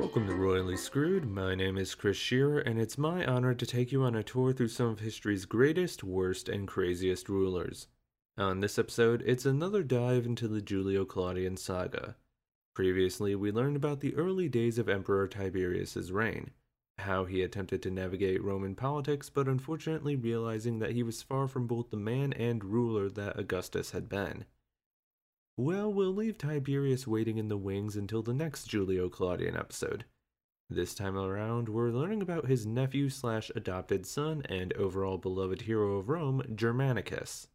[0.00, 1.30] Welcome to Royally Screwed.
[1.30, 4.50] My name is Chris Shearer, and it's my honor to take you on a tour
[4.54, 7.86] through some of history's greatest, worst, and craziest rulers.
[8.38, 12.16] On this episode, it's another dive into the Julio Claudian saga.
[12.74, 16.52] Previously, we learned about the early days of Emperor Tiberius's reign,
[17.00, 21.66] how he attempted to navigate Roman politics, but unfortunately realizing that he was far from
[21.66, 24.46] both the man and ruler that Augustus had been.
[25.56, 30.04] Well, we'll leave Tiberius waiting in the wings until the next Julio Claudian episode.
[30.70, 35.96] This time around, we're learning about his nephew slash adopted son and overall beloved hero
[35.96, 37.48] of Rome, Germanicus.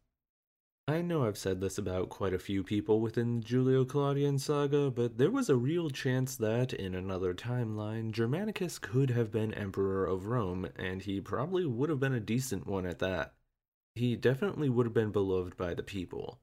[0.88, 4.88] I know I've said this about quite a few people within the Julio Claudian saga,
[4.88, 10.06] but there was a real chance that, in another timeline, Germanicus could have been Emperor
[10.06, 13.34] of Rome, and he probably would have been a decent one at that.
[13.96, 16.38] He definitely would have been beloved by the people.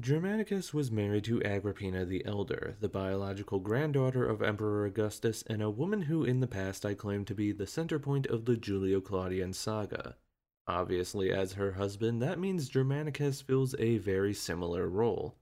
[0.00, 5.70] Germanicus was married to Agrippina the Elder, the biological granddaughter of Emperor Augustus, and a
[5.70, 9.00] woman who in the past I claimed to be the center point of the Julio
[9.00, 10.14] Claudian saga.
[10.68, 15.34] Obviously, as her husband, that means Germanicus fills a very similar role.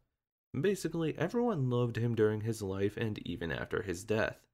[0.58, 4.46] Basically, everyone loved him during his life and even after his death.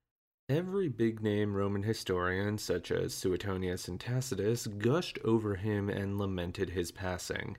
[0.49, 6.71] Every big name Roman historian, such as Suetonius and Tacitus, gushed over him and lamented
[6.71, 7.57] his passing.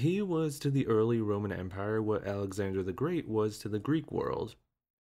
[0.00, 4.10] He was to the early Roman Empire what Alexander the Great was to the Greek
[4.10, 4.56] world,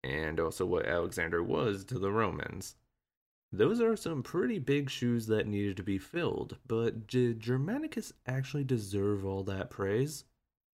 [0.02, 2.76] and also what Alexander was to the Romans.
[3.52, 8.64] Those are some pretty big shoes that needed to be filled, but did Germanicus actually
[8.64, 10.24] deserve all that praise?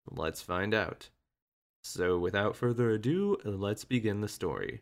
[0.08, 1.09] Let's find out.
[1.83, 4.81] So, without further ado, let's begin the story.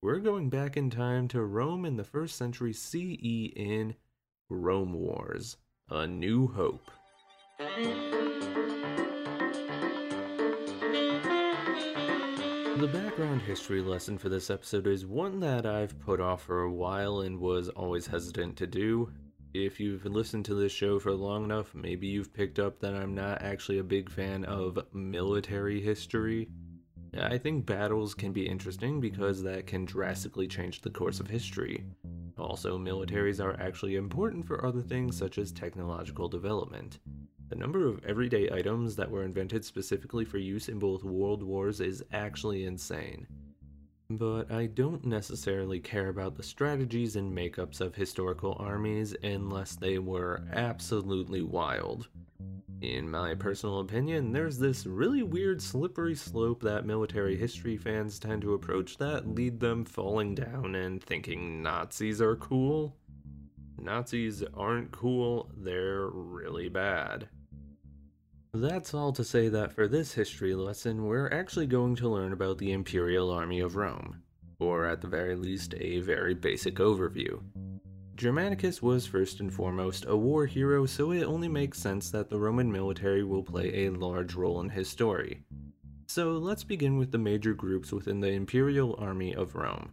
[0.00, 3.96] We're going back in time to Rome in the first century CE in
[4.48, 5.56] Rome Wars
[5.90, 6.88] A New Hope.
[12.76, 16.70] The background history lesson for this episode is one that I've put off for a
[16.70, 19.10] while and was always hesitant to do.
[19.54, 23.14] If you've listened to this show for long enough, maybe you've picked up that I'm
[23.14, 26.50] not actually a big fan of military history.
[27.18, 31.82] I think battles can be interesting because that can drastically change the course of history.
[32.36, 36.98] Also, militaries are actually important for other things such as technological development.
[37.48, 41.80] The number of everyday items that were invented specifically for use in both world wars
[41.80, 43.26] is actually insane.
[44.10, 49.98] But I don't necessarily care about the strategies and makeups of historical armies unless they
[49.98, 52.08] were absolutely wild.
[52.82, 58.42] In my personal opinion, there's this really weird slippery slope that military history fans tend
[58.42, 62.96] to approach that lead them falling down and thinking Nazis are cool.
[63.78, 67.28] Nazis aren't cool, they're really bad.
[68.58, 72.56] That's all to say that for this history lesson, we're actually going to learn about
[72.56, 74.22] the Imperial Army of Rome,
[74.58, 77.38] or at the very least, a very basic overview.
[78.14, 82.38] Germanicus was first and foremost a war hero, so it only makes sense that the
[82.38, 85.42] Roman military will play a large role in his story.
[86.06, 89.92] So let's begin with the major groups within the Imperial Army of Rome.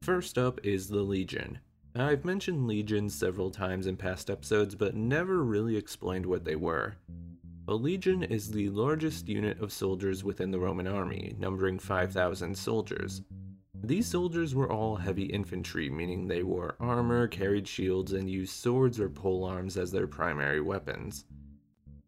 [0.00, 1.58] First up is the Legion.
[1.94, 6.96] I've mentioned legions several times in past episodes, but never really explained what they were.
[7.66, 13.22] A legion is the largest unit of soldiers within the Roman army, numbering 5,000 soldiers.
[13.82, 19.00] These soldiers were all heavy infantry, meaning they wore armor, carried shields, and used swords
[19.00, 21.24] or polearms as their primary weapons.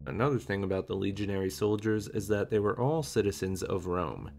[0.04, 4.30] Another thing about the legionary soldiers is that they were all citizens of Rome.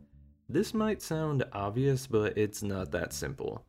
[0.47, 3.65] This might sound obvious, but it's not that simple.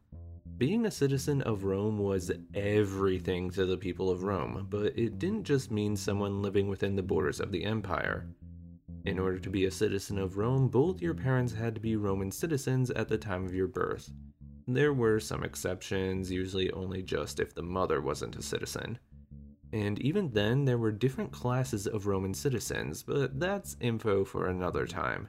[0.59, 5.45] Being a citizen of Rome was everything to the people of Rome, but it didn't
[5.45, 8.27] just mean someone living within the borders of the empire.
[9.05, 12.33] In order to be a citizen of Rome, both your parents had to be Roman
[12.33, 14.11] citizens at the time of your birth.
[14.67, 18.99] There were some exceptions, usually only just if the mother wasn't a citizen.
[19.73, 24.89] And even then, there were different classes of Roman citizens, but that's info for another
[24.89, 25.29] time.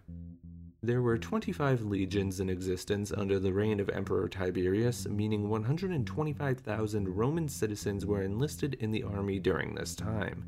[0.81, 7.49] There were 25 legions in existence under the reign of Emperor Tiberius, meaning 125,000 Roman
[7.49, 10.45] citizens were enlisted in the army during this time.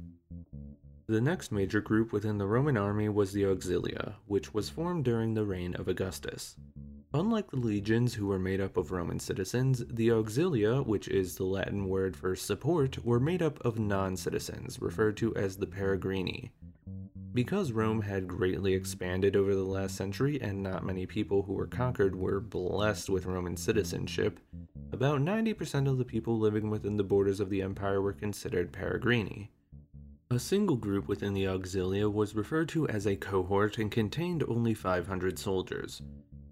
[1.07, 5.33] The next major group within the Roman army was the Auxilia, which was formed during
[5.33, 6.55] the reign of Augustus.
[7.13, 11.43] Unlike the legions, who were made up of Roman citizens, the auxilia, which is the
[11.43, 16.51] Latin word for support, were made up of non citizens, referred to as the peregrini.
[17.33, 21.67] Because Rome had greatly expanded over the last century and not many people who were
[21.67, 24.39] conquered were blessed with Roman citizenship,
[24.91, 29.47] about 90% of the people living within the borders of the empire were considered peregrini.
[30.29, 34.73] A single group within the auxilia was referred to as a cohort and contained only
[34.73, 36.01] 500 soldiers.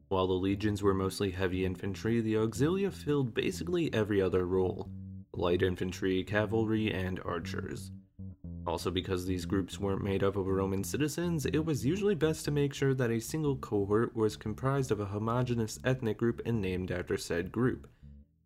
[0.08, 4.90] While the legions were mostly heavy infantry, the auxilia filled basically every other role
[5.34, 7.92] light infantry, cavalry, and archers.
[8.66, 12.52] Also, because these groups weren't made up of Roman citizens, it was usually best to
[12.52, 16.92] make sure that a single cohort was comprised of a homogenous ethnic group and named
[16.92, 17.88] after said group,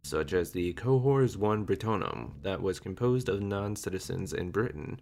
[0.03, 4.99] such as the Cohors I Britonum, that was composed of non citizens in Britain.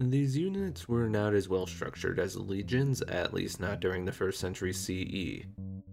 [0.00, 4.34] These units were not as well structured as legions, at least not during the 1st
[4.34, 5.46] century CE.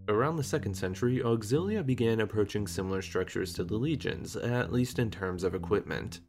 [0.07, 5.11] Around the 2nd century, auxilia began approaching similar structures to the legions, at least in
[5.11, 6.19] terms of equipment.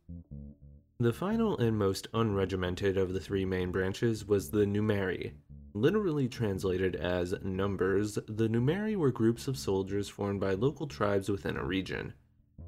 [1.02, 5.32] The final and most unregimented of the three main branches was the numeri.
[5.74, 11.56] Literally translated as numbers, the numeri were groups of soldiers formed by local tribes within
[11.56, 12.12] a region.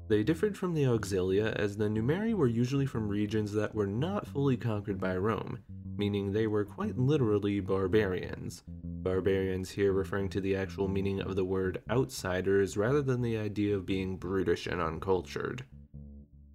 [0.09, 4.27] They differed from the auxilia as the numeri were usually from regions that were not
[4.27, 5.59] fully conquered by Rome,
[5.95, 8.63] meaning they were quite literally barbarians.
[8.83, 13.77] Barbarians here referring to the actual meaning of the word outsiders rather than the idea
[13.77, 15.63] of being brutish and uncultured.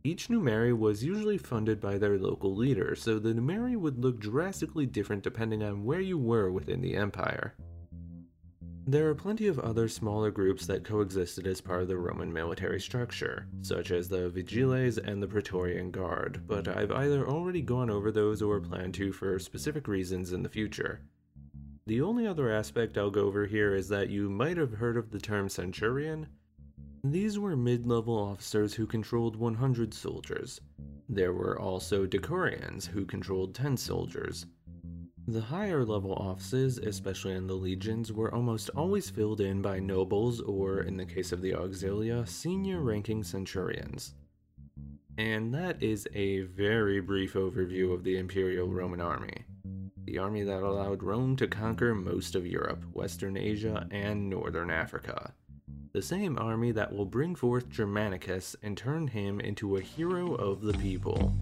[0.02, 4.86] Each numeri was usually funded by their local leader, so the numeri would look drastically
[4.86, 7.54] different depending on where you were within the empire.
[8.86, 12.80] There are plenty of other smaller groups that coexisted as part of the Roman military
[12.80, 18.10] structure, such as the Vigiles and the Praetorian Guard, but I've either already gone over
[18.10, 21.02] those or plan to for specific reasons in the future.
[21.86, 25.10] The only other aspect I'll go over here is that you might have heard of
[25.10, 26.28] the term centurion,
[27.02, 30.60] these were mid level officers who controlled 100 soldiers.
[31.08, 34.44] There were also decurions who controlled 10 soldiers.
[35.26, 40.40] The higher level offices, especially in the legions, were almost always filled in by nobles
[40.40, 44.14] or, in the case of the auxilia, senior ranking centurions.
[45.16, 49.44] And that is a very brief overview of the Imperial Roman army.
[50.04, 55.32] The army that allowed Rome to conquer most of Europe, Western Asia, and Northern Africa
[55.92, 60.62] the same army that will bring forth Germanicus and turn him into a hero of
[60.62, 61.32] the people.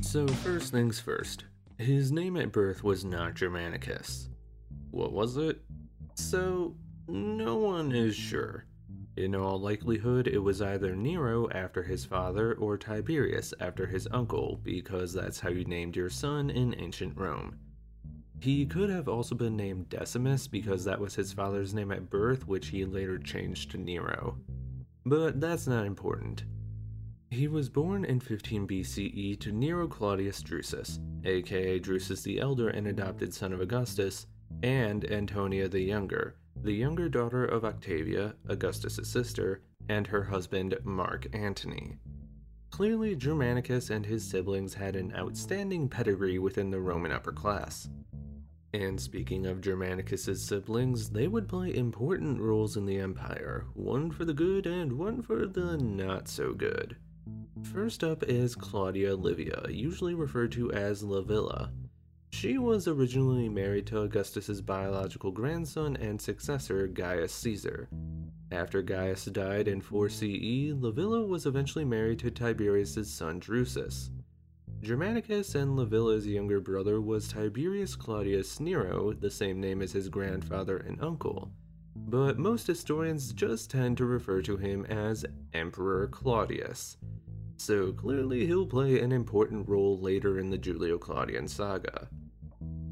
[0.00, 1.44] So, first things first,
[1.78, 4.28] his name at birth was not Germanicus.
[4.90, 5.62] What was it?
[6.14, 6.76] So,
[7.08, 8.66] no one is sure.
[9.16, 14.60] In all likelihood, it was either Nero after his father or Tiberius after his uncle,
[14.62, 17.58] because that's how you named your son in ancient Rome.
[18.42, 22.48] He could have also been named Decimus because that was his father's name at birth,
[22.48, 24.36] which he later changed to Nero.
[25.06, 26.42] But that's not important.
[27.30, 32.88] He was born in 15 BCE to Nero Claudius Drusus, aka Drusus the Elder and
[32.88, 34.26] adopted son of Augustus,
[34.64, 36.34] and Antonia the Younger,
[36.64, 41.96] the younger daughter of Octavia, Augustus's sister, and her husband Mark Antony.
[42.72, 47.88] Clearly, Germanicus and his siblings had an outstanding pedigree within the Roman upper class.
[48.74, 54.24] And speaking of Germanicus's siblings, they would play important roles in the empire, one for
[54.24, 56.96] the good and one for the not so good.
[57.62, 61.70] First up is Claudia Livia, usually referred to as Livilla.
[62.30, 67.90] She was originally married to Augustus's biological grandson and successor, Gaius Caesar.
[68.50, 74.08] After Gaius died in 4 CE, Livilla was eventually married to Tiberius's son Drusus.
[74.82, 80.78] Germanicus and Livilla's younger brother was Tiberius Claudius Nero, the same name as his grandfather
[80.78, 81.52] and uncle,
[81.94, 86.96] but most historians just tend to refer to him as Emperor Claudius.
[87.58, 92.08] So clearly he'll play an important role later in the Julio Claudian saga.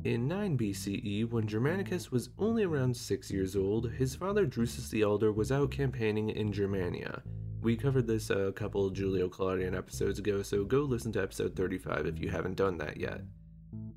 [0.05, 5.03] In 9 BCE, when Germanicus was only around 6 years old, his father Drusus the
[5.03, 7.25] Elder was out campaigning in Germania,
[7.63, 12.07] we covered this a couple Julio Claudian episodes ago, so go listen to episode 35
[12.07, 13.21] if you haven't done that yet.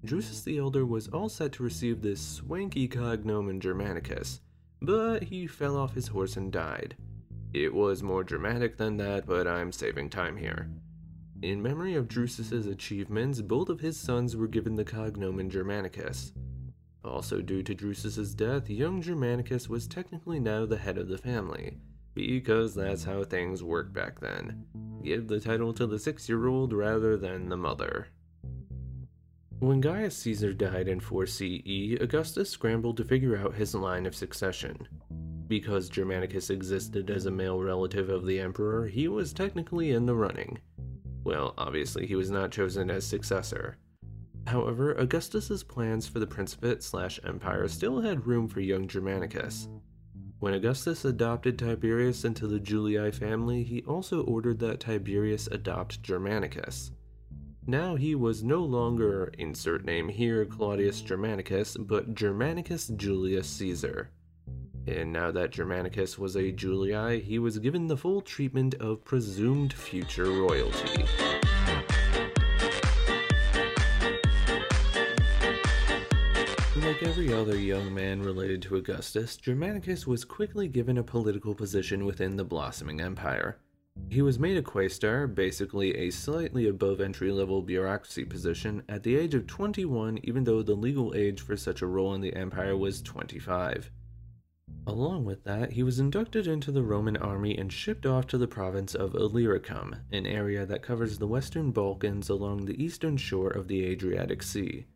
[0.06, 4.42] Drusus the Elder was all set to receive this swanky cognomen Germanicus,
[4.82, 6.96] but he fell off his horse and died.
[7.54, 10.70] It was more dramatic than that, but I'm saving time here.
[11.42, 16.34] In memory of Drusus's achievements, both of his sons were given the cognomen Germanicus.
[17.06, 21.78] Also, due to Drusus's death, young Germanicus was technically now the head of the family,
[22.14, 24.66] because that's how things worked back then.
[25.04, 28.08] Give the title to the six year old rather than the mother.
[29.60, 34.16] When Gaius Caesar died in 4 CE, Augustus scrambled to figure out his line of
[34.16, 34.88] succession.
[35.48, 40.16] Because Germanicus existed as a male relative of the emperor, he was technically in the
[40.16, 40.60] running.
[41.24, 43.78] Well, obviously, he was not chosen as successor.
[44.48, 49.70] However, Augustus's plans for the principate slash empire still had room for young Germanicus.
[50.44, 56.92] When Augustus adopted Tiberius into the Julii family, he also ordered that Tiberius adopt Germanicus.
[57.66, 64.10] Now he was no longer, insert name here, Claudius Germanicus, but Germanicus Julius Caesar.
[64.86, 69.72] And now that Germanicus was a Julii, he was given the full treatment of presumed
[69.72, 71.06] future royalty.
[77.14, 82.36] Every other young man related to Augustus, Germanicus was quickly given a political position within
[82.36, 83.60] the blossoming empire.
[84.10, 89.16] He was made a quaestor, basically a slightly above entry level bureaucracy position, at the
[89.16, 92.76] age of 21, even though the legal age for such a role in the empire
[92.76, 93.92] was 25.
[94.88, 98.48] Along with that, he was inducted into the Roman army and shipped off to the
[98.48, 103.68] province of Illyricum, an area that covers the western Balkans along the eastern shore of
[103.68, 104.88] the Adriatic Sea.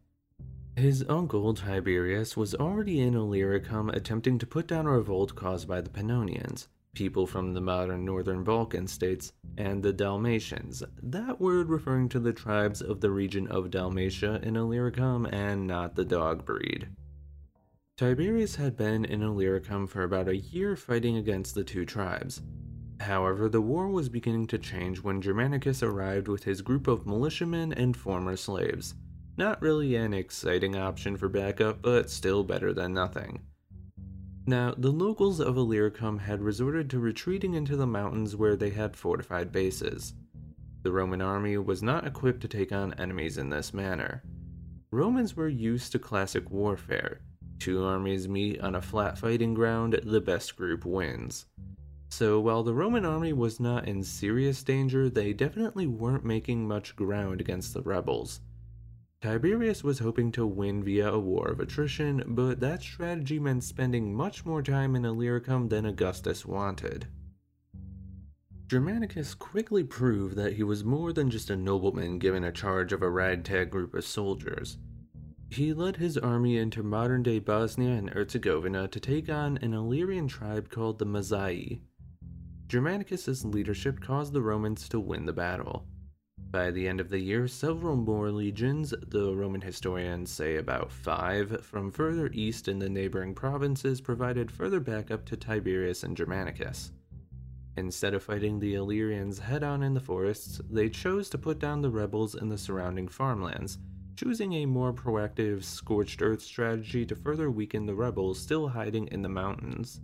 [0.77, 5.81] His uncle, Tiberius, was already in Illyricum attempting to put down a revolt caused by
[5.81, 12.09] the Pannonians, people from the modern northern Balkan states, and the Dalmatians, that word referring
[12.09, 16.87] to the tribes of the region of Dalmatia in Illyricum and not the dog breed.
[17.97, 22.43] Tiberius had been in Illyricum for about a year fighting against the two tribes.
[22.99, 27.73] However, the war was beginning to change when Germanicus arrived with his group of militiamen
[27.73, 28.93] and former slaves.
[29.37, 33.41] Not really an exciting option for backup, but still better than nothing.
[34.47, 38.95] Now, the locals of Illyricum had resorted to retreating into the mountains where they had
[38.95, 40.13] fortified bases.
[40.81, 44.23] The Roman army was not equipped to take on enemies in this manner.
[44.89, 47.19] Romans were used to classic warfare.
[47.59, 51.45] Two armies meet on a flat fighting ground, the best group wins.
[52.09, 56.95] So while the Roman army was not in serious danger, they definitely weren't making much
[56.95, 58.39] ground against the rebels.
[59.19, 64.13] Tiberius was hoping to win via a war of attrition, but that strategy meant spending
[64.13, 67.07] much more time in Illyricum than Augustus wanted.
[68.67, 73.01] Germanicus quickly proved that he was more than just a nobleman given a charge of
[73.01, 74.77] a ragtag group of soldiers.
[75.49, 80.27] He led his army into modern day Bosnia and Herzegovina to take on an Illyrian
[80.27, 81.79] tribe called the Mazaei.
[82.67, 85.87] Germanicus's leadership caused the Romans to win the battle.
[86.51, 91.65] By the end of the year, several more legions, the Roman historians say about five,
[91.65, 96.93] from further east in the neighboring provinces provided further backup to Tiberius and Germanicus.
[97.75, 101.81] Instead of fighting the Illyrians head on in the forests, they chose to put down
[101.81, 103.77] the rebels in the surrounding farmlands,
[104.15, 109.21] choosing a more proactive, scorched earth strategy to further weaken the rebels still hiding in
[109.21, 109.99] the mountains.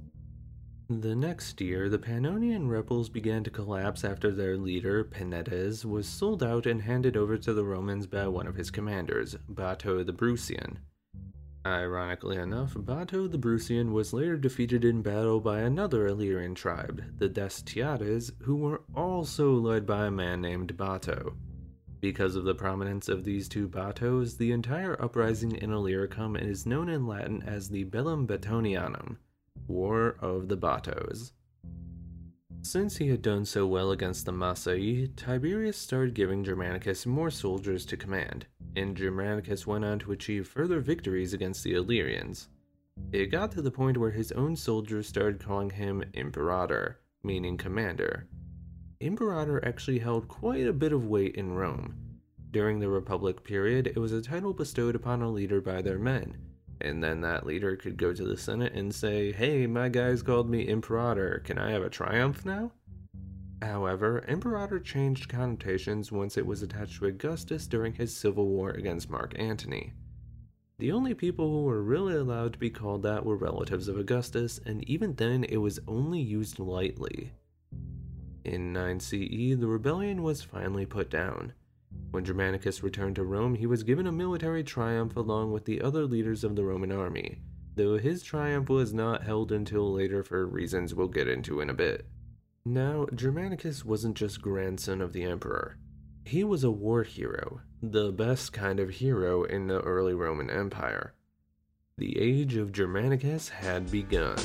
[1.02, 6.44] The next year, the Pannonian rebels began to collapse after their leader, Penedes, was sold
[6.44, 10.80] out and handed over to the Romans by one of his commanders, Bato the Breucian.
[11.66, 17.28] Ironically enough, Bato the Breucian was later defeated in battle by another Illyrian tribe, the
[17.28, 21.36] Dastiates, who were also led by a man named Bato.
[22.02, 26.88] Because of the prominence of these two Batos, the entire uprising in Illyricum is known
[26.88, 29.18] in Latin as the Bellum Batonianum,
[29.68, 31.32] War of the Batos.
[32.62, 37.86] Since he had done so well against the Mazaei, Tiberius started giving Germanicus more soldiers
[37.88, 42.48] to command, and Germanicus went on to achieve further victories against the Illyrians.
[43.12, 48.28] It got to the point where his own soldiers started calling him Imperator, meaning commander.
[49.02, 51.96] Imperator actually held quite a bit of weight in Rome.
[52.52, 56.38] During the Republic period, it was a title bestowed upon a leader by their men,
[56.84, 60.50] and then that leader could go to the Senate and say, Hey, my guys called
[60.50, 62.72] me Imperator, can I have a triumph now?
[63.62, 69.10] However, Imperator changed connotations once it was attached to Augustus during his civil war against
[69.10, 69.94] Mark Antony.
[70.80, 74.60] The only people who were really allowed to be called that were relatives of Augustus,
[74.66, 77.32] and even then it was only used lightly.
[78.44, 81.54] In 9 CE, the rebellion was finally put down.
[82.12, 86.06] When Germanicus returned to Rome, he was given a military triumph along with the other
[86.06, 87.40] leaders of the Roman army,
[87.76, 91.74] though his triumph was not held until later for reasons we'll get into in a
[91.74, 92.06] bit.
[92.66, 95.78] Now, Germanicus wasn't just grandson of the emperor.
[96.24, 101.14] He was a war hero, the best kind of hero in the early Roman Empire.
[101.98, 104.38] The age of Germanicus had begun.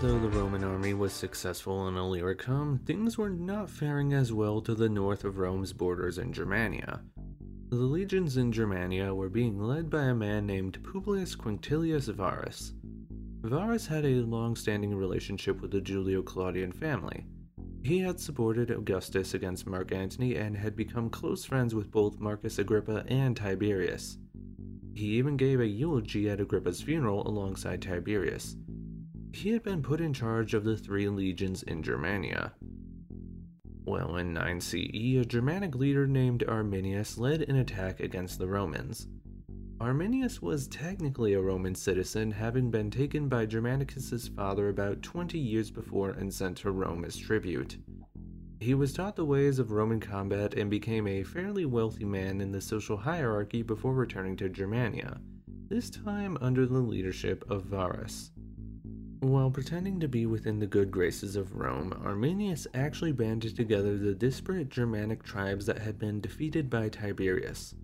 [0.00, 4.76] Though the Roman army was successful in Illyricum, things were not faring as well to
[4.76, 7.00] the north of Rome's borders in Germania.
[7.70, 12.74] The legions in Germania were being led by a man named Publius Quintilius Varus.
[13.42, 17.26] Varus had a long standing relationship with the Julio Claudian family.
[17.82, 22.60] He had supported Augustus against Mark Antony and had become close friends with both Marcus
[22.60, 24.18] Agrippa and Tiberius.
[24.94, 28.56] He even gave a eulogy at Agrippa's funeral alongside Tiberius.
[29.32, 32.52] He had been put in charge of the three legions in Germania.
[33.84, 39.06] Well, in 9 CE, a Germanic leader named Arminius led an attack against the Romans.
[39.80, 45.70] Arminius was technically a Roman citizen, having been taken by Germanicus's father about 20 years
[45.70, 47.78] before and sent to Rome as tribute.
[48.60, 52.50] He was taught the ways of Roman combat and became a fairly wealthy man in
[52.50, 55.20] the social hierarchy before returning to Germania,
[55.68, 58.32] this time under the leadership of Varus.
[59.20, 64.14] While pretending to be within the good graces of Rome, Arminius actually banded together the
[64.14, 67.74] disparate Germanic tribes that had been defeated by Tiberius.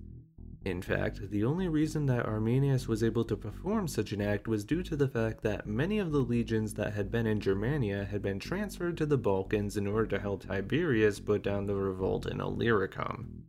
[0.64, 4.64] In fact, the only reason that Arminius was able to perform such an act was
[4.64, 8.22] due to the fact that many of the legions that had been in Germania had
[8.22, 12.40] been transferred to the Balkans in order to help Tiberius put down the revolt in
[12.40, 13.43] Illyricum.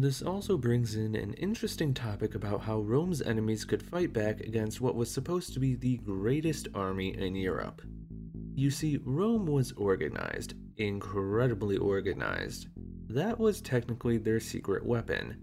[0.00, 4.80] This also brings in an interesting topic about how Rome's enemies could fight back against
[4.80, 7.82] what was supposed to be the greatest army in Europe.
[8.54, 12.68] You see, Rome was organized, incredibly organized.
[13.08, 15.36] That was technically their secret weapon.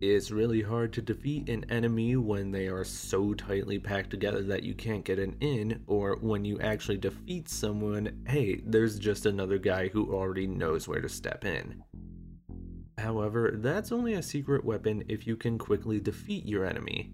[0.00, 4.64] It's really hard to defeat an enemy when they are so tightly packed together that
[4.64, 9.58] you can't get an in, or when you actually defeat someone, hey, there's just another
[9.58, 11.84] guy who already knows where to step in.
[13.00, 17.10] However, that's only a secret weapon if you can quickly defeat your enemy.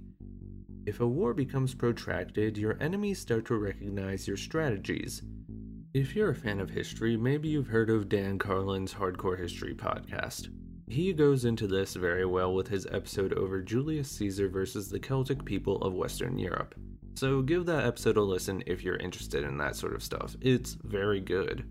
[0.84, 5.22] If a war becomes protracted, your enemies start to recognize your strategies.
[5.94, 10.48] If you're a fan of history, maybe you've heard of Dan Carlin's Hardcore History podcast.
[10.88, 15.44] He goes into this very well with his episode over Julius Caesar versus the Celtic
[15.44, 16.74] people of Western Europe.
[17.14, 20.34] So give that episode a listen if you're interested in that sort of stuff.
[20.40, 21.64] It's very good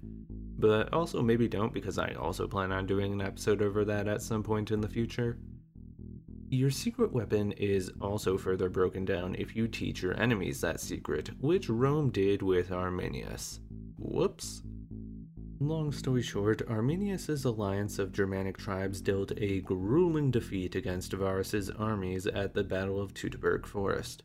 [0.58, 4.22] but also maybe don't because I also plan on doing an episode over that at
[4.22, 5.38] some point in the future.
[6.50, 11.32] Your secret weapon is also further broken down if you teach your enemies that secret,
[11.42, 13.60] which Rome did with Arminius.
[13.98, 14.62] Whoops.
[15.60, 22.28] Long story short, Arminius's alliance of Germanic tribes dealt a grueling defeat against Varus's armies
[22.28, 24.24] at the Battle of Teutoburg Forest.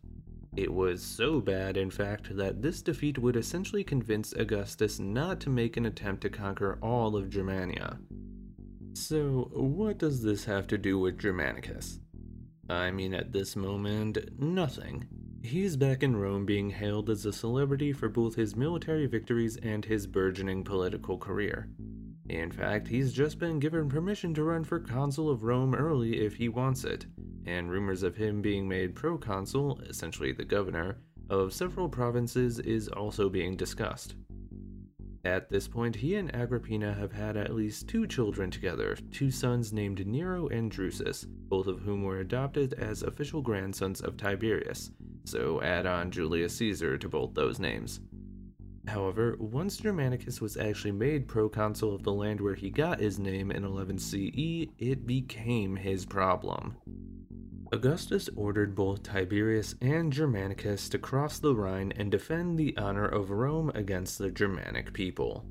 [0.57, 5.51] It was so bad, in fact, that this defeat would essentially convince Augustus not to
[5.51, 7.99] make an attempt to conquer all of Germania.
[8.95, 12.01] So, what does this have to do with Germanicus?
[12.69, 15.07] I mean, at this moment, nothing.
[15.43, 19.85] He's back in Rome being hailed as a celebrity for both his military victories and
[19.85, 21.69] his burgeoning political career.
[22.29, 26.37] In fact, he's just been given permission to run for consul of Rome early if
[26.37, 27.07] he wants it,
[27.51, 33.29] and rumors of him being made proconsul, essentially the governor, of several provinces is also
[33.29, 34.15] being discussed.
[35.25, 39.73] At this point, he and Agrippina have had at least two children together, two sons
[39.73, 44.91] named Nero and Drusus, both of whom were adopted as official grandsons of Tiberius,
[45.25, 48.01] so add on Julius Caesar to both those names.
[48.87, 53.51] However, once Germanicus was actually made proconsul of the land where he got his name
[53.51, 56.77] in 11 CE, it became his problem.
[57.73, 63.31] Augustus ordered both Tiberius and Germanicus to cross the Rhine and defend the honor of
[63.31, 65.45] Rome against the Germanic people.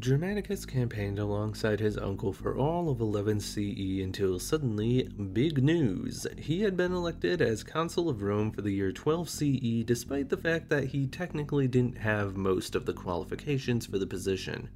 [0.00, 6.62] Germanicus campaigned alongside his uncle for all of 11 CE until suddenly, big news, he
[6.62, 10.68] had been elected as consul of Rome for the year 12 CE despite the fact
[10.68, 14.68] that he technically didn't have most of the qualifications for the position.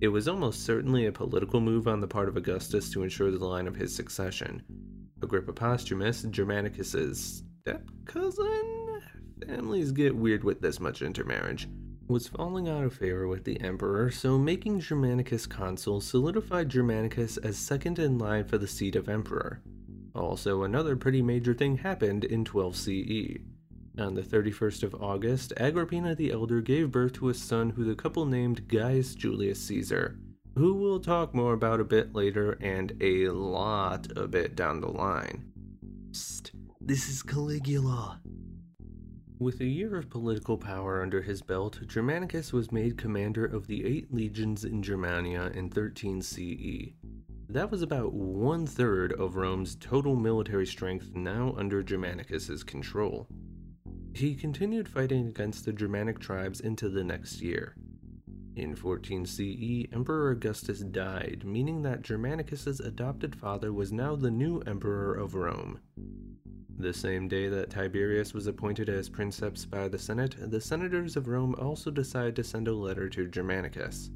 [0.00, 3.44] It was almost certainly a political move on the part of Augustus to ensure the
[3.46, 4.62] line of his succession.
[5.22, 9.02] Agrippa Postumus, Germanicus's step cousin?
[9.46, 11.68] Families get weird with this much intermarriage.
[12.06, 17.58] Was falling out of favor with the emperor, so making Germanicus consul solidified Germanicus as
[17.58, 19.60] second in line for the seat of emperor.
[20.14, 23.38] Also, another pretty major thing happened in 12 CE.
[23.98, 27.96] On the 31st of August, Agrippina the Elder gave birth to a son who the
[27.96, 30.16] couple named Gaius Julius Caesar
[30.58, 34.88] who we'll talk more about a bit later and a lot a bit down the
[34.88, 35.44] line.
[36.10, 38.20] Psst, this is Caligula.
[39.38, 43.86] With a year of political power under his belt, Germanicus was made commander of the
[43.86, 46.92] eight legions in Germania in 13 CE.
[47.48, 53.28] That was about one third of Rome's total military strength now under Germanicus's control.
[54.12, 57.76] He continued fighting against the Germanic tribes into the next year.
[58.58, 64.58] In 14 CE, Emperor Augustus died, meaning that Germanicus's adopted father was now the new
[64.66, 65.78] emperor of Rome.
[66.76, 71.28] The same day that Tiberius was appointed as princeps by the Senate, the senators of
[71.28, 74.10] Rome also decided to send a letter to Germanicus.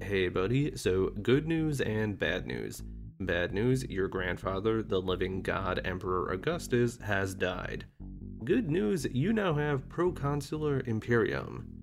[0.00, 2.84] Hey buddy, so good news and bad news.
[3.18, 7.84] Bad news, your grandfather, the living god Emperor Augustus, has died.
[8.44, 11.75] Good news, you now have Proconsular Imperium.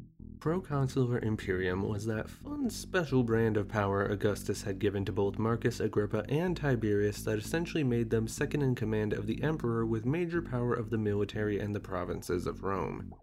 [0.43, 5.79] Proconsular Imperium was that fun special brand of power Augustus had given to both Marcus
[5.79, 10.41] Agrippa and Tiberius that essentially made them second in command of the emperor with major
[10.41, 13.15] power of the military and the provinces of Rome.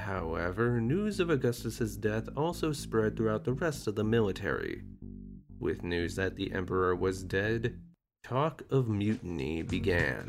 [0.00, 4.82] However, news of Augustus's death also spread throughout the rest of the military.
[5.60, 7.78] With news that the emperor was dead,
[8.24, 10.26] talk of mutiny began.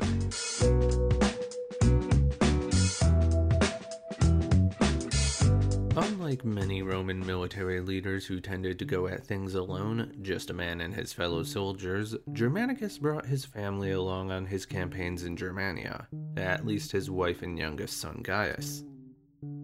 [5.98, 10.82] Unlike many Roman military leaders who tended to go at things alone, just a man
[10.82, 16.06] and his fellow soldiers, Germanicus brought his family along on his campaigns in Germania,
[16.36, 18.84] at least his wife and youngest son Gaius.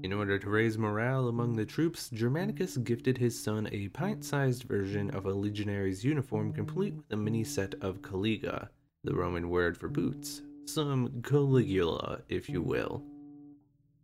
[0.03, 4.63] In order to raise morale among the troops, Germanicus gifted his son a pint sized
[4.63, 8.71] version of a legionary's uniform complete with a mini set of caliga,
[9.05, 13.05] the Roman word for boots, some caligula, if you will.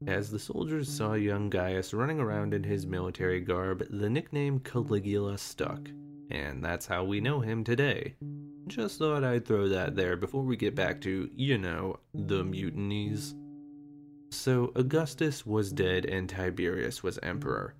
[0.06, 5.37] As the soldiers saw young Gaius running around in his military garb, the nickname Caligula
[5.37, 5.90] stuck,
[6.30, 8.14] and that's how we know him today.
[8.68, 13.34] Just thought I'd throw that there before we get back to, you know, the mutinies.
[14.30, 17.74] So, Augustus was dead and Tiberius was emperor.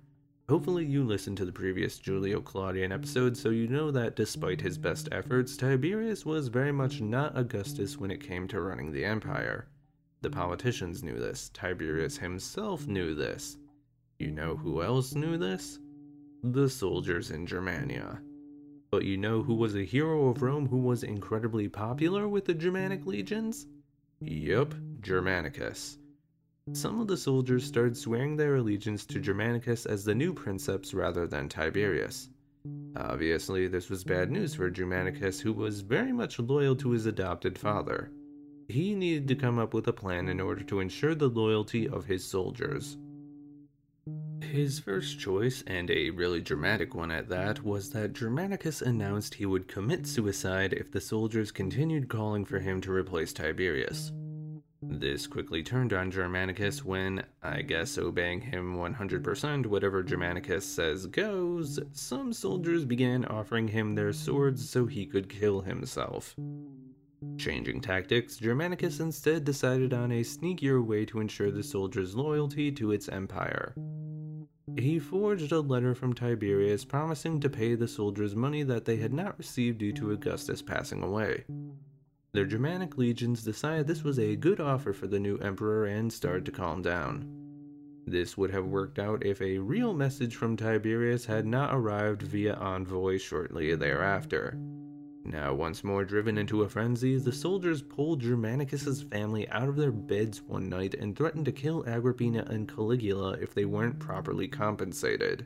[0.49, 4.77] Hopefully, you listened to the previous Julio Claudian episode so you know that despite his
[4.77, 9.67] best efforts, Tiberius was very much not Augustus when it came to running the empire.
[10.21, 11.49] The politicians knew this.
[11.53, 13.57] Tiberius himself knew this.
[14.17, 15.79] You know who else knew this?
[16.43, 18.21] The soldiers in Germania.
[18.91, 22.53] But you know who was a hero of Rome who was incredibly popular with the
[22.53, 23.67] Germanic legions?
[24.19, 25.97] Yup, Germanicus.
[26.73, 31.27] Some of the soldiers started swearing their allegiance to Germanicus as the new princeps rather
[31.27, 32.29] than Tiberius.
[32.97, 37.57] Obviously, this was bad news for Germanicus, who was very much loyal to his adopted
[37.57, 38.11] father
[38.69, 42.05] he needed to come up with a plan in order to ensure the loyalty of
[42.05, 42.97] his soldiers.
[44.41, 49.45] His first choice, and a really dramatic one at that, was that Germanicus announced he
[49.45, 54.11] would commit suicide if the soldiers continued calling for him to replace Tiberius.
[54.81, 61.79] This quickly turned on Germanicus when, I guess obeying him 100%, whatever Germanicus says goes,
[61.91, 66.35] some soldiers began offering him their swords so he could kill himself.
[67.37, 72.91] Changing tactics, Germanicus instead decided on a sneakier way to ensure the soldiers' loyalty to
[72.91, 73.73] its empire.
[74.77, 79.13] He forged a letter from Tiberius promising to pay the soldiers money that they had
[79.13, 81.43] not received due to Augustus passing away.
[82.31, 86.45] The Germanic legions decided this was a good offer for the new emperor and started
[86.45, 87.27] to calm down.
[88.05, 92.53] This would have worked out if a real message from Tiberius had not arrived via
[92.55, 94.57] envoy shortly thereafter.
[95.31, 99.91] Now, once more driven into a frenzy, the soldiers pulled Germanicus's family out of their
[99.91, 105.45] beds one night and threatened to kill Agrippina and Caligula if they weren't properly compensated.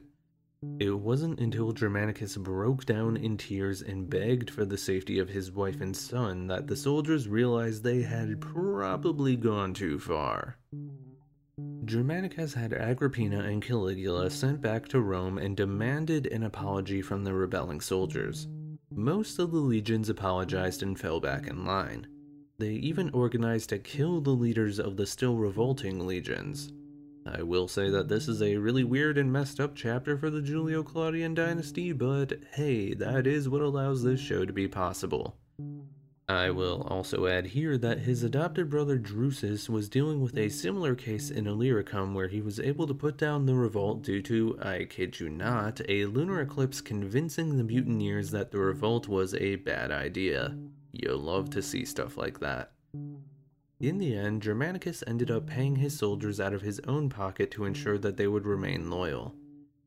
[0.79, 5.51] It wasn't until Germanicus broke down in tears and begged for the safety of his
[5.51, 10.55] wife and son that the soldiers realized they had probably gone too far.
[11.83, 17.33] Germanicus had Agrippina and Caligula sent back to Rome and demanded an apology from the
[17.33, 18.47] rebelling soldiers.
[18.95, 22.05] Most of the legions apologized and fell back in line.
[22.59, 26.71] They even organized to kill the leaders of the still revolting legions.
[27.25, 30.41] I will say that this is a really weird and messed up chapter for the
[30.41, 35.37] Julio Claudian dynasty, but hey, that is what allows this show to be possible.
[36.33, 40.95] I will also add here that his adopted brother Drusus was dealing with a similar
[40.95, 44.85] case in Illyricum where he was able to put down the revolt due to, I
[44.85, 49.91] kid you not, a lunar eclipse convincing the mutineers that the revolt was a bad
[49.91, 50.57] idea.
[50.91, 52.71] You'll love to see stuff like that.
[53.79, 57.65] In the end, Germanicus ended up paying his soldiers out of his own pocket to
[57.65, 59.35] ensure that they would remain loyal.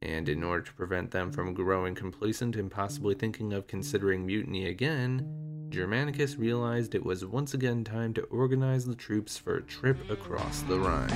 [0.03, 4.67] And in order to prevent them from growing complacent and possibly thinking of considering mutiny
[4.67, 9.99] again, Germanicus realized it was once again time to organize the troops for a trip
[10.09, 11.11] across the Rhine.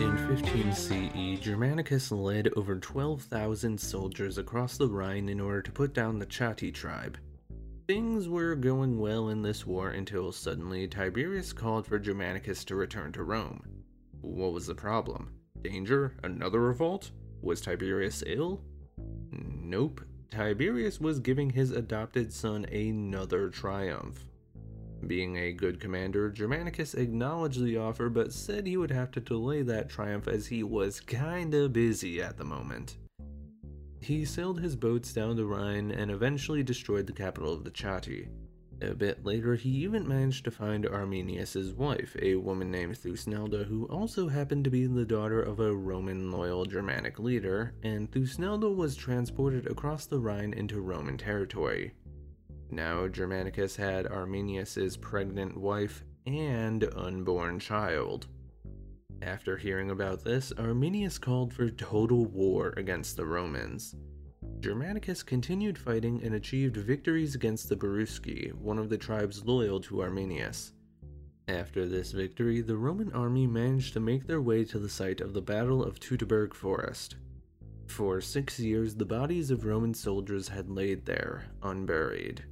[0.00, 5.92] In 15 CE, Germanicus led over 12,000 soldiers across the Rhine in order to put
[5.92, 7.18] down the Chatti tribe.
[7.90, 13.10] Things were going well in this war until suddenly Tiberius called for Germanicus to return
[13.10, 13.64] to Rome.
[14.20, 15.32] What was the problem?
[15.60, 16.14] Danger?
[16.22, 17.10] Another revolt?
[17.42, 18.60] Was Tiberius ill?
[19.32, 20.02] Nope.
[20.30, 24.20] Tiberius was giving his adopted son another triumph.
[25.08, 29.62] Being a good commander, Germanicus acknowledged the offer but said he would have to delay
[29.62, 32.98] that triumph as he was kinda busy at the moment.
[34.00, 38.28] He sailed his boats down the Rhine and eventually destroyed the capital of the Chatti.
[38.82, 43.84] A bit later, he even managed to find Arminius' wife, a woman named Thusnelda, who
[43.88, 48.96] also happened to be the daughter of a Roman loyal Germanic leader, and Thusnelda was
[48.96, 51.92] transported across the Rhine into Roman territory.
[52.70, 58.28] Now, Germanicus had Arminius' pregnant wife and unborn child.
[59.22, 63.94] After hearing about this, Arminius called for total war against the Romans.
[64.60, 70.00] Germanicus continued fighting and achieved victories against the Cherusci, one of the tribes loyal to
[70.00, 70.72] Arminius.
[71.48, 75.34] After this victory, the Roman army managed to make their way to the site of
[75.34, 77.16] the Battle of Teutoburg Forest.
[77.88, 82.44] For six years, the bodies of Roman soldiers had laid there, unburied.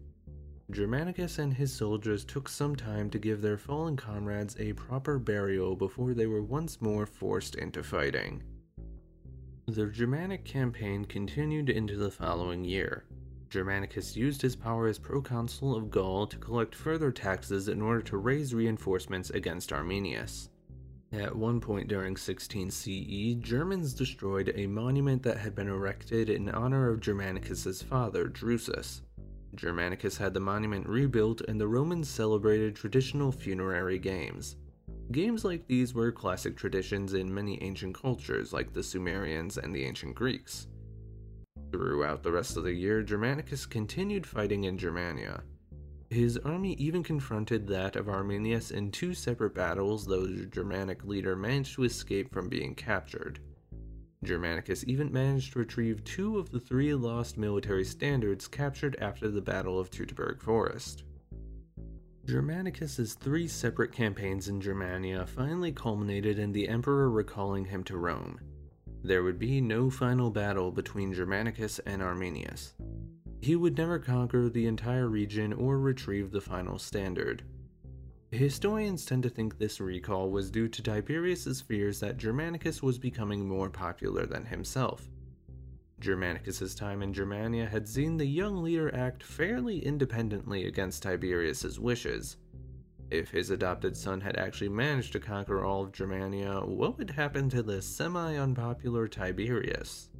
[0.70, 5.74] Germanicus and his soldiers took some time to give their fallen comrades a proper burial
[5.74, 8.42] before they were once more forced into fighting.
[9.66, 13.04] The Germanic campaign continued into the following year.
[13.48, 18.18] Germanicus used his power as proconsul of Gaul to collect further taxes in order to
[18.18, 20.50] raise reinforcements against Arminius.
[21.12, 26.50] At one point during 16 CE, Germans destroyed a monument that had been erected in
[26.50, 29.00] honor of Germanicus's father, Drusus.
[29.54, 34.56] Germanicus had the monument rebuilt and the Romans celebrated traditional funerary games.
[35.10, 39.84] Games like these were classic traditions in many ancient cultures, like the Sumerians and the
[39.84, 40.66] ancient Greeks.
[41.72, 45.42] Throughout the rest of the year, Germanicus continued fighting in Germania.
[46.10, 51.36] His army even confronted that of Arminius in two separate battles, though the Germanic leader
[51.36, 53.40] managed to escape from being captured.
[54.24, 59.40] Germanicus even managed to retrieve two of the three lost military standards captured after the
[59.40, 61.04] Battle of Teutoburg Forest.
[62.26, 68.40] Germanicus's three separate campaigns in Germania finally culminated in the emperor recalling him to Rome.
[69.02, 72.74] There would be no final battle between Germanicus and Arminius.
[73.40, 77.44] He would never conquer the entire region or retrieve the final standard.
[78.30, 83.48] Historians tend to think this recall was due to Tiberius's fears that Germanicus was becoming
[83.48, 85.08] more popular than himself,
[86.00, 92.36] Germanicus's time in Germania had seen the young leader act fairly independently against Tiberius's wishes.
[93.10, 97.48] If his adopted son had actually managed to conquer all of Germania, what would happen
[97.50, 100.10] to the semi-unpopular Tiberius?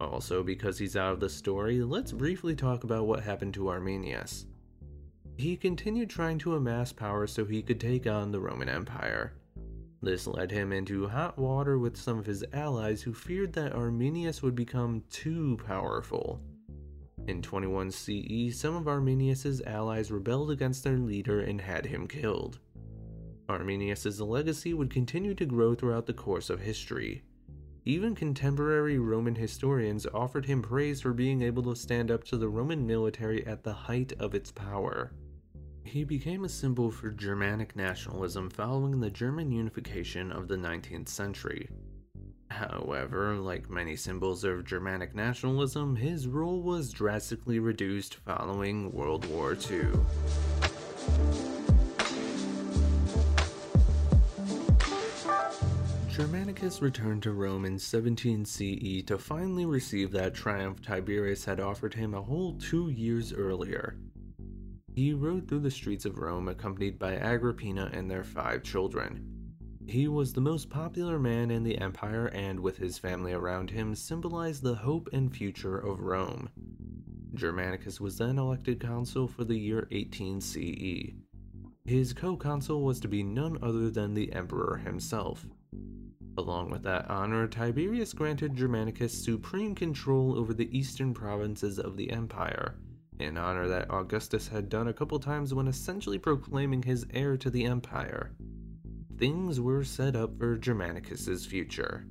[0.00, 4.46] Also, because he's out of the story, let's briefly talk about what happened to Arminius.
[5.42, 9.32] He continued trying to amass power so he could take on the Roman Empire.
[10.00, 14.40] This led him into hot water with some of his allies who feared that Arminius
[14.40, 16.40] would become too powerful.
[17.26, 22.60] In 21 CE, some of Arminius's allies rebelled against their leader and had him killed.
[23.48, 27.24] Arminius's legacy would continue to grow throughout the course of history.
[27.84, 32.48] Even contemporary Roman historians offered him praise for being able to stand up to the
[32.48, 35.10] Roman military at the height of its power.
[35.84, 41.68] He became a symbol for Germanic nationalism following the German unification of the 19th century.
[42.48, 49.56] However, like many symbols of Germanic nationalism, his role was drastically reduced following World War
[49.70, 49.88] II.
[56.10, 61.94] Germanicus returned to Rome in 17 CE to finally receive that triumph Tiberius had offered
[61.94, 63.96] him a whole two years earlier.
[64.94, 69.26] He rode through the streets of Rome accompanied by Agrippina and their five children.
[69.86, 73.94] He was the most popular man in the empire and, with his family around him,
[73.94, 76.50] symbolized the hope and future of Rome.
[77.34, 81.14] Germanicus was then elected consul for the year 18 CE.
[81.86, 85.46] His co consul was to be none other than the emperor himself.
[86.36, 92.10] Along with that honor, Tiberius granted Germanicus supreme control over the eastern provinces of the
[92.10, 92.76] empire
[93.22, 97.50] in honor that Augustus had done a couple times when essentially proclaiming his heir to
[97.50, 98.32] the empire.
[99.18, 102.06] Things were set up for Germanicus's future.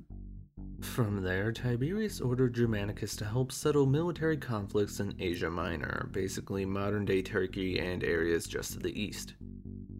[0.80, 7.04] From there, Tiberius ordered Germanicus to help settle military conflicts in Asia Minor, basically modern
[7.04, 9.34] day Turkey and areas just to the east.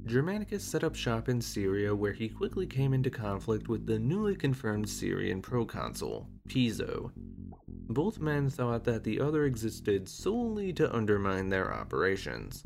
[0.06, 4.34] Germanicus set up shop in Syria where he quickly came into conflict with the newly
[4.34, 7.12] confirmed Syrian proconsul, Piso,
[7.92, 12.64] both men thought that the other existed solely to undermine their operations.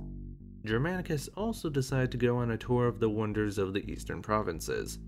[0.64, 4.98] Germanicus also decided to go on a tour of the wonders of the eastern provinces.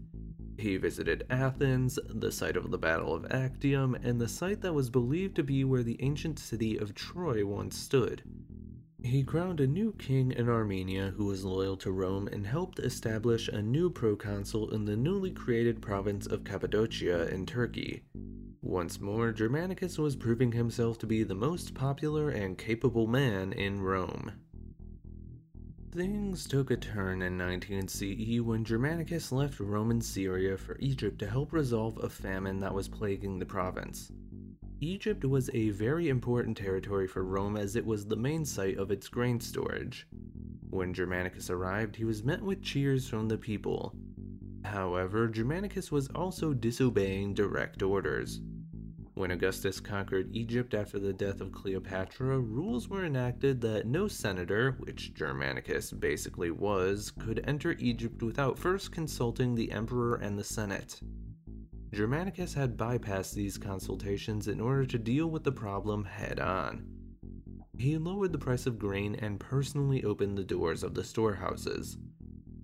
[0.56, 4.90] He visited Athens, the site of the Battle of Actium, and the site that was
[4.90, 8.22] believed to be where the ancient city of Troy once stood.
[9.02, 13.46] He crowned a new king in Armenia who was loyal to Rome and helped establish
[13.46, 18.02] a new proconsul in the newly created province of Cappadocia in Turkey.
[18.68, 23.80] Once more, Germanicus was proving himself to be the most popular and capable man in
[23.80, 24.30] Rome.
[25.90, 31.30] Things took a turn in 19 CE when Germanicus left Roman Syria for Egypt to
[31.30, 34.12] help resolve a famine that was plaguing the province.
[34.82, 38.90] Egypt was a very important territory for Rome as it was the main site of
[38.90, 40.06] its grain storage.
[40.68, 43.94] When Germanicus arrived, he was met with cheers from the people.
[44.62, 48.42] However, Germanicus was also disobeying direct orders.
[49.18, 54.76] When Augustus conquered Egypt after the death of Cleopatra, rules were enacted that no senator,
[54.78, 61.00] which Germanicus basically was, could enter Egypt without first consulting the emperor and the senate.
[61.92, 66.86] Germanicus had bypassed these consultations in order to deal with the problem head on.
[67.76, 71.98] He lowered the price of grain and personally opened the doors of the storehouses.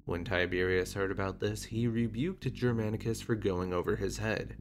[0.05, 4.57] When Tiberius heard about this, he rebuked Germanicus for going over his head.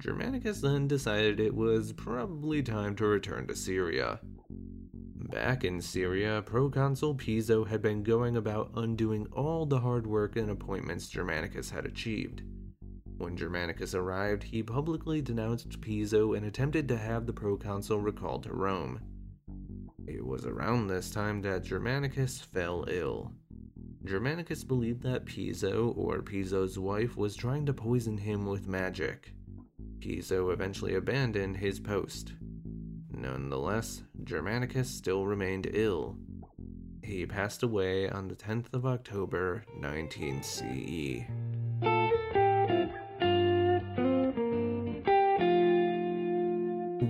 [0.00, 4.18] Germanicus then decided it was probably time to return to Syria.
[5.30, 10.50] Back in Syria, proconsul Piso had been going about undoing all the hard work and
[10.50, 12.42] appointments Germanicus had achieved.
[13.18, 18.54] When Germanicus arrived, he publicly denounced Piso and attempted to have the proconsul recalled to
[18.54, 19.00] Rome.
[20.06, 23.32] It was around this time that Germanicus fell ill.
[24.06, 29.34] Germanicus believed that Piso, or Piso's wife, was trying to poison him with magic.
[30.00, 32.32] Piso eventually abandoned his post.
[33.12, 36.16] Nonetheless, Germanicus still remained ill.
[37.02, 41.26] He passed away on the 10th of October, 19 CE.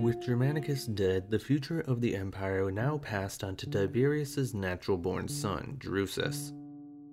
[0.01, 5.27] With Germanicus dead, the future of the empire now passed on to Tiberius's natural born
[5.27, 6.53] son, Drusus.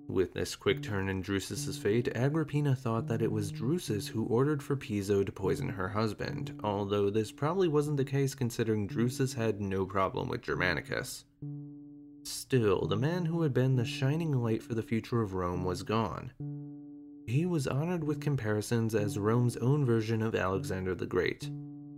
[0.09, 4.63] With this quick turn in Drusus's fate, Agrippina thought that it was Drusus who ordered
[4.63, 9.61] for Piso to poison her husband, although this probably wasn't the case considering Drusus had
[9.61, 11.25] no problem with Germanicus.
[12.23, 15.83] Still, the man who had been the shining light for the future of Rome was
[15.83, 16.31] gone.
[17.27, 21.51] He was honored with comparisons as Rome's own version of Alexander the Great,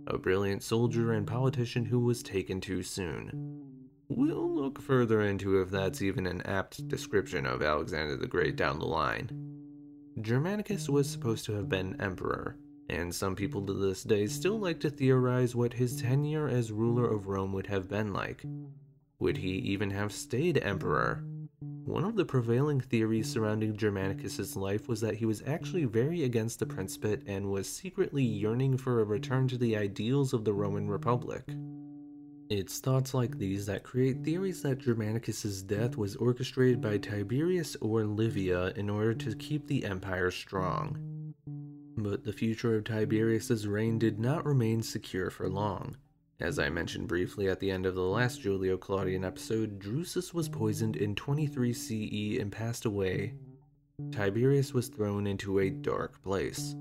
[0.06, 3.71] a brilliant soldier and politician who was taken too soon.
[4.14, 8.78] We'll look further into if that's even an apt description of Alexander the Great down
[8.78, 9.30] the line.
[10.20, 12.58] Germanicus was supposed to have been emperor,
[12.90, 17.10] and some people to this day still like to theorize what his tenure as ruler
[17.10, 18.44] of Rome would have been like.
[19.18, 21.24] Would he even have stayed emperor?
[21.86, 26.58] One of the prevailing theories surrounding Germanicus's life was that he was actually very against
[26.58, 30.86] the Principate and was secretly yearning for a return to the ideals of the Roman
[30.86, 31.44] Republic.
[32.54, 38.04] It's thoughts like these that create theories that Germanicus's death was orchestrated by Tiberius or
[38.04, 41.32] Livia in order to keep the empire strong.
[41.96, 45.96] But the future of Tiberius's reign did not remain secure for long.
[46.40, 50.50] As I mentioned briefly at the end of the last Julio Claudian episode, Drusus was
[50.50, 53.32] poisoned in 23 CE and passed away.
[54.10, 56.76] Tiberius was thrown into a dark place.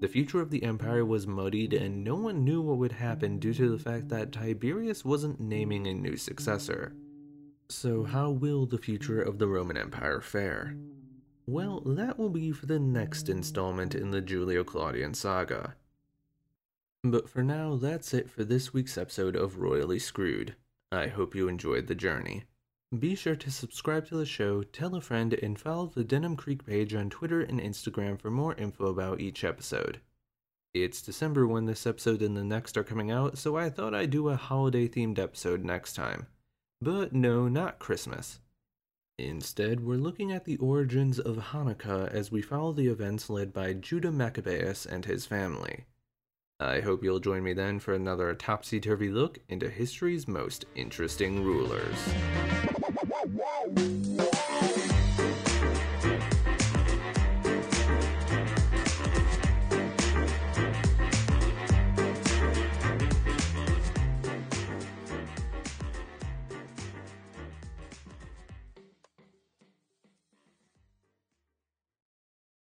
[0.00, 3.54] The future of the empire was muddied, and no one knew what would happen due
[3.54, 6.94] to the fact that Tiberius wasn't naming a new successor.
[7.68, 10.76] So, how will the future of the Roman Empire fare?
[11.46, 15.74] Well, that will be for the next installment in the Julio Claudian saga.
[17.02, 20.54] But for now, that's it for this week's episode of Royally Screwed.
[20.92, 22.44] I hope you enjoyed the journey.
[22.96, 26.64] Be sure to subscribe to the show, tell a friend, and follow the Denim Creek
[26.64, 30.00] page on Twitter and Instagram for more info about each episode.
[30.72, 34.08] It's December when this episode and the next are coming out, so I thought I'd
[34.08, 36.28] do a holiday themed episode next time.
[36.80, 38.40] But no, not Christmas.
[39.18, 43.74] Instead, we're looking at the origins of Hanukkah as we follow the events led by
[43.74, 45.84] Judah Maccabeus and his family.
[46.60, 51.44] I hope you'll join me then for another topsy turvy look into history's most interesting
[51.44, 51.96] rulers.